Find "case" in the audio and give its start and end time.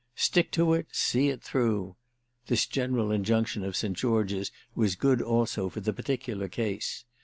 6.49-7.05